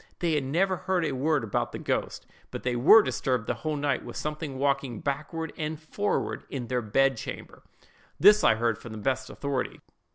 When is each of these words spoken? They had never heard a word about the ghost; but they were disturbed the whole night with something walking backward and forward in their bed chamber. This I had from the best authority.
They 0.17 0.33
had 0.33 0.43
never 0.45 0.77
heard 0.77 1.05
a 1.05 1.11
word 1.11 1.43
about 1.43 1.73
the 1.73 1.77
ghost; 1.77 2.25
but 2.49 2.63
they 2.63 2.75
were 2.75 3.03
disturbed 3.03 3.45
the 3.45 3.53
whole 3.53 3.75
night 3.75 4.03
with 4.03 4.15
something 4.17 4.57
walking 4.57 4.99
backward 4.99 5.53
and 5.59 5.79
forward 5.79 6.43
in 6.49 6.65
their 6.69 6.81
bed 6.81 7.17
chamber. 7.17 7.61
This 8.19 8.43
I 8.43 8.55
had 8.55 8.79
from 8.79 8.93
the 8.93 8.97
best 8.97 9.29
authority. 9.29 9.79